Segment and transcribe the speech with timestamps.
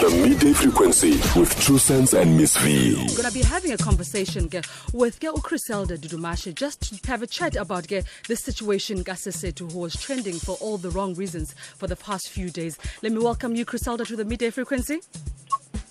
[0.00, 2.94] The midday frequency with True Sense and Miss V.
[3.10, 7.26] We're to be having a conversation ke, with ke, Criselda Dudumashe just to have a
[7.26, 11.86] chat about ke, this situation Gasesetu who was trending for all the wrong reasons for
[11.86, 12.78] the past few days.
[13.02, 15.02] Let me welcome you, Criselda, to the midday frequency.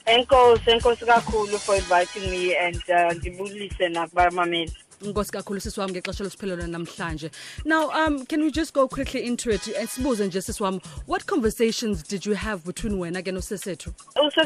[0.10, 6.24] Enkosi enkosi kakhulu for inviting me and uh, ngibulise nakubamameli Nkosi kakhulu sisi wami ngexesha
[6.24, 7.32] lesiphelelo namhlanje.
[7.66, 9.62] Now, um can we just go quickly into it?
[9.62, 13.94] Sibuze nje sisi wami, what conversations did you have between wena ke nosesethu?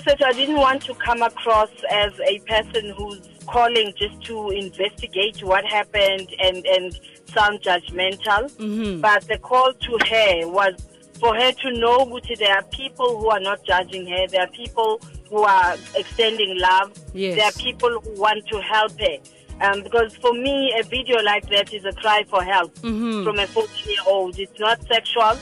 [0.03, 5.43] said i didn't want to come across as a person who's calling just to investigate
[5.43, 6.99] what happened and and
[7.33, 9.01] sound judgmental Mm-hmm.
[9.01, 10.73] but the call to her was
[11.19, 14.51] for her to know ukuthi there are people who are not judging her there are
[14.51, 14.99] people
[15.29, 17.35] who are extending love Yes.
[17.37, 19.17] there are people who want to help her
[19.61, 23.23] um, because for me, a video like that is a cry for help Mhm.
[23.23, 24.37] from a 14 year old.
[24.39, 25.37] It's not sexual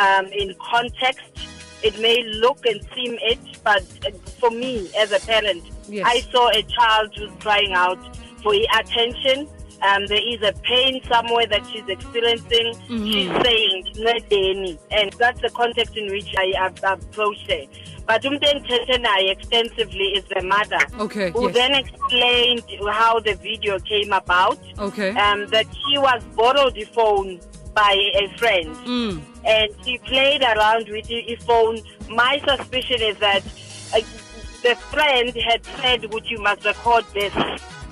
[0.00, 1.24] um, in context.
[1.82, 6.04] It may look and seem it, but uh, for me as a parent, Yes.
[6.06, 7.98] I saw a child who's crying out
[8.42, 9.48] for attention.
[9.82, 12.72] Um, there is a pain somewhere that she's experiencing.
[12.88, 13.12] Mhm.
[13.12, 17.62] She's saying, "Nedeni," and that's the context in which I, I approached her.
[18.06, 21.54] But naye extensively is the mother Okay, who yes.
[21.54, 24.58] then explained how the video came about.
[24.78, 25.10] Okay.
[25.10, 27.40] Um, that she was borrowed the phone
[27.74, 29.20] by a friend Mm.
[29.44, 31.80] and she played around with the phone.
[32.08, 33.42] My suspicion is that
[33.94, 34.00] uh,
[34.62, 37.34] the friend had said, "Would you must record this?"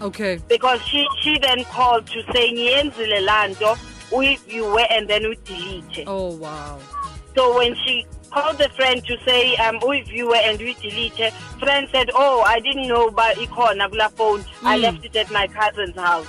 [0.02, 0.40] Okay.
[0.48, 3.76] Because she she then called to say, "Ngiyenzile laa nto,
[4.12, 6.78] uyiviwe and then we delete." Oh wow.
[7.34, 12.10] So when she called the friend to say, um, uyiviwe and we delete, friend said,
[12.14, 14.44] "Oh, I didn't know about ikhona kula phone.
[14.62, 14.82] I Mm.
[14.82, 16.26] left it at my cousin's house."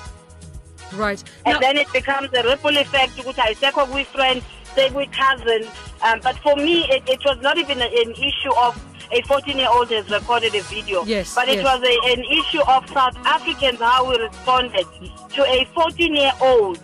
[0.94, 1.22] Right.
[1.46, 4.42] and Now- then it becomes a ripple effect ukuthi ayisekho kwi-friend
[4.76, 5.68] sekwi-cousin
[6.06, 8.76] um, but for me it, it was not even an issue of
[9.12, 11.64] a 14 year old has recorded a video Yes, but it yes.
[11.66, 14.86] was a, an issue of south africans how we responded
[15.34, 16.78] to a 14 year old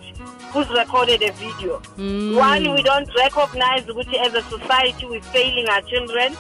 [0.54, 2.36] who's recorded a video Mm.
[2.38, 6.36] one we don't recognize ukuthi as a society we're failing our children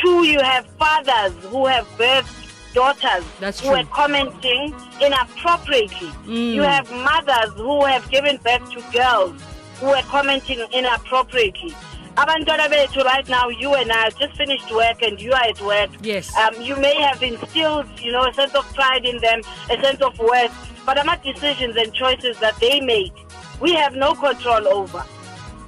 [0.00, 2.38] two you have fathers who have birthed
[2.74, 3.76] daughters That's who true.
[3.78, 6.54] are commenting inappropriately Mm.
[6.54, 9.42] you have mothers who have given birth to girls
[9.80, 11.74] who are commenting inappropriately
[12.16, 15.90] abantwana bethu right now you and i just finished work and you are at work
[16.02, 16.34] Yes.
[16.36, 19.40] um, you may have instilled you know a sense of pride in them
[19.70, 20.52] a sense of worth
[20.84, 23.12] but about decisions and choices that they make
[23.60, 25.02] we have no control over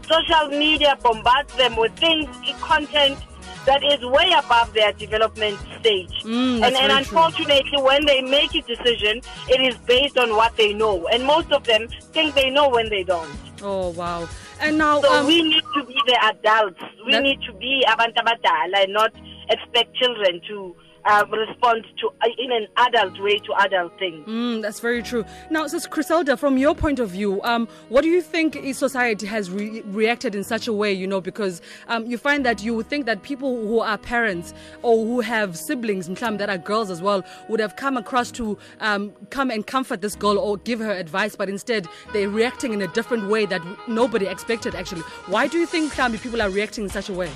[0.06, 2.28] social media bombards them with things
[2.60, 3.18] content
[3.64, 6.98] that is way above their development stage Mm, and, and very true.
[6.98, 11.50] unfortunately when they make a decision it is based on what they know and most
[11.52, 13.30] of them think they know when they don't
[13.62, 14.28] Oh wow.
[14.60, 16.80] And now so um, we need to be the adults.
[17.06, 19.12] We need to be abantu abadala and not
[19.50, 24.62] expect children to uh, respond to uh, in an adult way to adult things Mm,
[24.62, 25.24] that's very true.
[25.50, 29.50] Now, Sis Criselda, from your point of view, um, what do you think society has
[29.50, 30.92] re- reacted in such a way?
[30.92, 34.54] You know, because um, you find that you would think that people who are parents
[34.82, 39.12] or who have siblings, that are girls as well, would have come across to um,
[39.30, 42.88] come and comfort this girl or give her advice, but instead they're reacting in a
[42.88, 44.74] different way that nobody expected.
[44.74, 45.92] Actually, why do you think
[46.22, 47.30] people are reacting in such a way?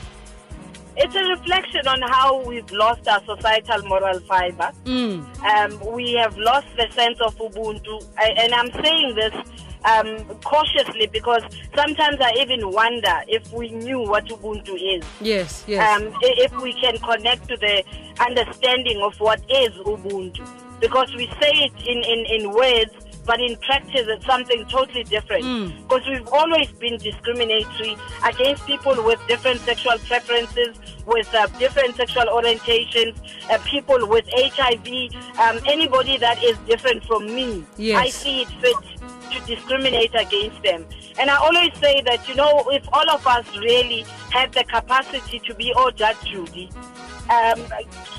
[1.00, 6.36] It's a reflection on how we've lost our societal moral fiber Mm, um, we have
[6.38, 8.04] lost the sense of Ubuntu.
[8.18, 9.34] I, and I'm saying this
[9.84, 11.42] um, cautiously because
[11.76, 15.04] sometimes I even wonder if we knew what Ubuntu is.
[15.20, 15.80] yes, yes.
[16.00, 17.84] Um, if we can connect to the
[18.20, 20.46] understanding of what is Ubuntu.
[20.80, 22.92] Because we say it in, in, in words,
[23.28, 25.44] but in practice it's something totally different.
[25.44, 25.82] Mm.
[25.82, 27.94] Because we've always been discriminatory
[28.24, 30.74] against people with different sexual preferences,
[31.06, 33.14] with uh, different sexual orientations,
[33.50, 34.88] uh, people with HIV,
[35.38, 37.64] um, anybody that is different from me.
[37.76, 37.98] Yes.
[37.98, 38.76] I see it fit
[39.32, 40.86] to discriminate against them.
[41.20, 45.38] And I always say that, you know, if all of us really had the capacity
[45.40, 46.70] to be all Judge Judy,
[47.28, 47.60] um,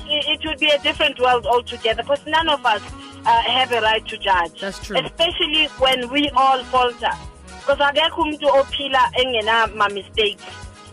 [0.06, 2.80] it, it would be a different world altogether because none of us
[3.26, 4.60] uh, have a right to judge.
[4.60, 4.98] That's true.
[4.98, 7.12] Especially when we all falter.
[7.58, 10.44] Because I get home akekho umuntu ophila engena mistakes.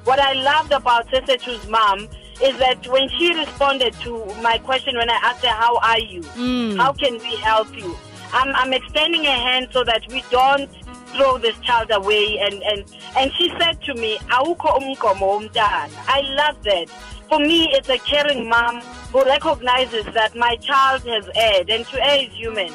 [0.03, 2.07] What I loved about Sesethu's mom
[2.41, 6.21] is that when she responded to my question when I asked her, how are you?
[6.21, 6.77] Mm.
[6.77, 7.97] How can we help you?
[8.31, 10.69] I'm, I'm extending a hand so that we don't
[11.18, 12.40] throw this child away.
[12.40, 12.86] And, and,
[13.18, 16.90] and she said to me, "Awukho umgomo womntana." I love that.
[17.28, 18.80] For me, it's a caring mom
[19.12, 22.72] who recognizes that my child has erred and to err is human.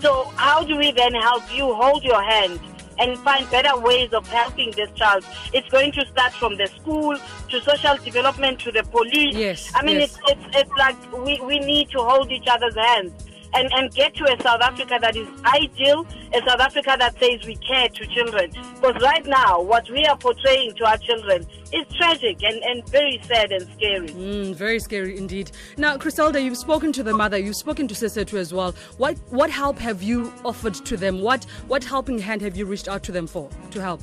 [0.00, 2.58] So how do we then help you hold your hand
[3.00, 5.24] and find better ways of helping this child.
[5.52, 7.16] It's going to start from the school
[7.48, 9.34] to social development to the police.
[9.34, 10.18] Yes, I mean, yes.
[10.28, 13.12] it's, it's, it's like we, we need to hold each other's hands.
[13.52, 17.44] And, and get to a South Africa that is ideal, a South Africa that says
[17.46, 18.50] we care to children.
[18.76, 23.20] Because right now, what we are portraying to our children is tragic and, and very
[23.24, 24.08] sad and scary.
[24.08, 25.50] Mm, very scary indeed.
[25.76, 28.72] Now, Criselda, you've spoken to the mother, you've spoken to Sesethu as well.
[28.98, 31.20] What what help have you offered to them?
[31.20, 34.00] What what helping hand have you reached out to them for to help?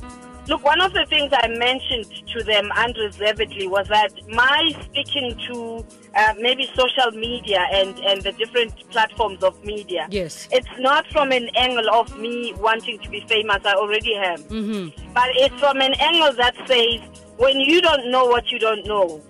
[0.48, 5.84] Look, one of the things I mentioned to them unreservedly was that my speaking to
[6.16, 10.48] uh, maybe social media and, and the different platforms of media, Yes.
[10.50, 14.38] it's not from an angle of me wanting to be famous, I already am.
[14.38, 15.12] Mm-hmm.
[15.12, 17.00] But it's from an angle that says,
[17.36, 19.20] when you don't know what you don't know,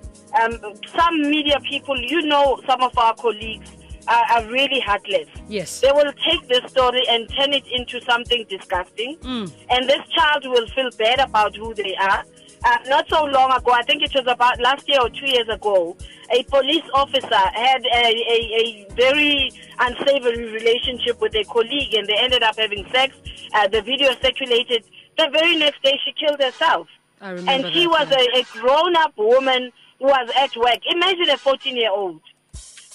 [0.40, 0.58] um,
[0.96, 3.70] some media people, you know, some of our colleagues
[4.08, 5.28] are, are really heartless.
[5.48, 5.80] Yes.
[5.80, 9.16] They will take this story and turn it into something disgusting.
[9.18, 9.52] Mm.
[9.70, 12.24] And this child will feel bad about who they are.
[12.64, 15.48] Uh, not so long ago, I think it was about last year or two years
[15.48, 15.96] ago,
[16.30, 22.16] a police officer had a, a, a very unsavory relationship with a colleague and they
[22.18, 23.16] ended up having sex.
[23.54, 24.84] Uh, the video circulated.
[25.16, 26.88] The very next day, she killed herself.
[27.20, 30.78] I remember And she was a, a grown up woman who was at work.
[30.90, 32.20] Imagine a 14 year old.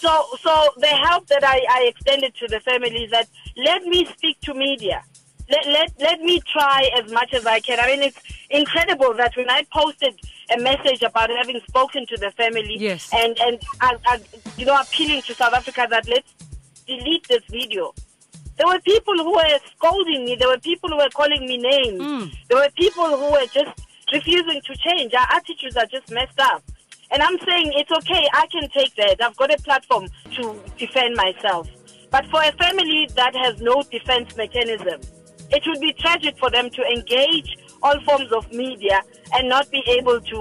[0.04, 4.06] So, so the help that I, I extended to the family is that let me
[4.18, 5.02] speak to media.
[5.50, 7.80] Let, let, let me try as much as I can.
[7.80, 8.20] I mean, it's
[8.50, 10.14] incredible that when I posted
[10.54, 13.10] a message about having spoken to the family Yes.
[13.14, 14.18] and, and uh, uh,
[14.58, 16.34] you know, appealing to South Africa that let's
[16.86, 17.94] delete this video.
[18.58, 20.36] There were people who were scolding me.
[20.36, 22.02] There were people who were calling me names.
[22.02, 22.36] Mm.
[22.50, 23.72] There were people who were just
[24.14, 25.14] refusing to change.
[25.14, 26.62] Our attitudes are just messed up.
[27.14, 28.28] And I'm saying it's okay.
[28.34, 29.24] I can take that.
[29.24, 31.70] I've got a platform to defend myself.
[32.10, 35.00] But for a family that has no defense mechanism,
[35.52, 39.02] it would be tragic for them to engage all forms of media
[39.34, 40.38] and not be able to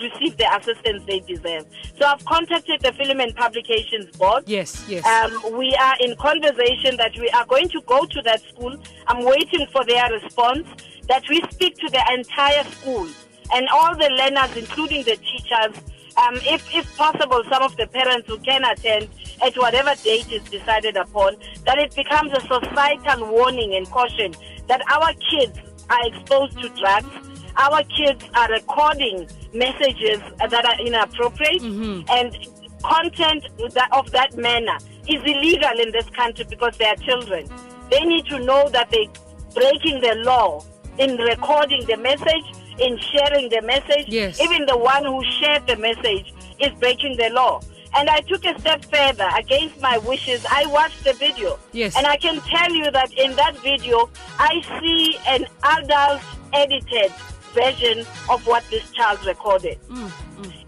[0.00, 1.64] receive the assistance they deserve.
[1.98, 4.44] So I've contacted the Film and Publications Board.
[4.46, 5.06] Yes, yes.
[5.06, 8.76] Um, we are in conversation that we are going to go to that school.
[9.06, 10.66] I'm waiting for their response.
[11.08, 13.08] That we speak to the entire school
[13.52, 15.82] and all the learners, including the teachers.
[16.20, 19.08] Um, if, if possible, some of the parents who can attend
[19.42, 24.34] at whatever date is decided upon, that it becomes a societal warning and caution
[24.68, 25.58] that our kids
[25.88, 27.08] are exposed to drugs.
[27.56, 31.62] Our kids are recording messages that are inappropriate
[32.10, 32.36] and
[32.82, 33.44] content
[33.92, 34.78] of that manner
[35.08, 37.46] is illegal in this country because they are children.
[37.90, 39.06] They need to know that they're
[39.54, 40.64] breaking the law
[40.98, 42.44] in recording the message,
[42.80, 44.06] in sharing the message.
[44.08, 44.40] Yes.
[44.40, 47.60] Even the one who shared the message is breaking the law.
[47.96, 50.46] And I took a step further against my wishes.
[50.48, 51.58] I watched the video.
[51.72, 51.96] Yes.
[51.96, 56.22] And I can tell you that in that video, I see an adult
[56.52, 57.12] edited
[57.52, 59.78] version of what this child recorded.
[59.88, 60.10] Mm,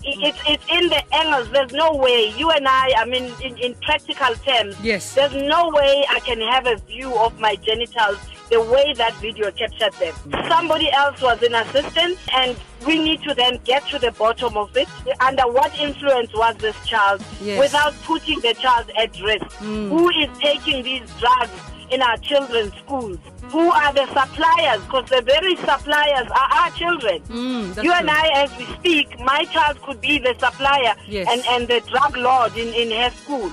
[0.05, 1.49] It- It's, it's in the angles.
[1.51, 2.35] There's no way.
[2.37, 5.15] You and I, I mean, in, in practical terms, Yes.
[5.15, 8.19] there's no way I can have a view of my genitals
[8.53, 10.15] the way that video captured them.
[10.47, 12.55] Somebody else was in assistance, and
[12.87, 14.89] we need to then get to the bottom of it.
[15.21, 17.59] Under what influence was this child Yes.
[17.59, 19.51] without putting the child at risk?
[19.57, 21.51] Who is taking these drugs
[21.91, 23.19] in our children's schools?
[23.51, 24.83] Who are the suppliers?
[24.85, 27.23] Because the very suppliers are our children.
[27.29, 28.19] Mm, you and true.
[28.19, 31.27] I, as we speak, my child could be the supplier Yes.
[31.31, 33.51] and, and the drug lord in, in her school.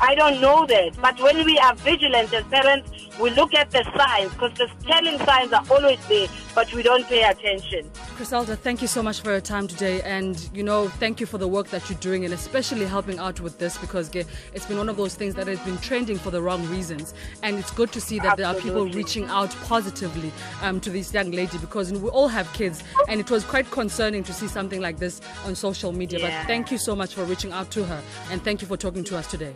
[0.00, 0.90] I don't know that.
[1.00, 5.18] But when we are vigilant as parents, we look at the signs because the telling
[5.20, 7.88] signs are always there, but we don't pay attention.
[8.16, 10.02] Criselda, thank you so much for your time today.
[10.02, 13.40] And, you know, thank you for the work that you're doing and especially helping out
[13.40, 16.42] with this because it's been one of those things that has been trending for the
[16.42, 17.14] wrong reasons.
[17.42, 20.32] And it's good to see that there are people reaching out positively
[20.62, 22.82] um, to this young lady because we all have kids.
[23.08, 26.18] And it was quite concerning to see something like this on social media.
[26.18, 26.40] Yeah.
[26.40, 28.02] But thank you so much for reaching out to her.
[28.30, 29.54] And thank you for talking to us today.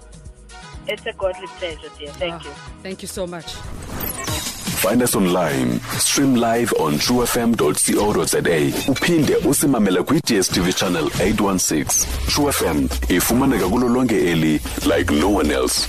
[0.92, 2.12] It's a godly pleasure, dear.
[2.12, 2.50] Thank Ah, you.
[2.82, 3.54] Thank you so much.
[4.82, 5.78] Find us online.
[5.98, 8.90] Stream live on truefm.co.za.
[8.90, 12.06] Uphinde usimamele kwi-DSTV channel 816.
[12.28, 14.60] True FM ifumaneka kulo lonke eli
[14.96, 15.86] like no one else.